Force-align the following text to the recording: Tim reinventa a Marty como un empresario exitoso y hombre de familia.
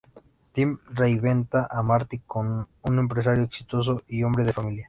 Tim 0.51 0.79
reinventa 0.95 1.67
a 1.77 1.83
Marty 1.83 2.17
como 2.25 2.67
un 2.81 2.97
empresario 2.97 3.43
exitoso 3.43 4.01
y 4.07 4.23
hombre 4.23 4.43
de 4.45 4.51
familia. 4.53 4.79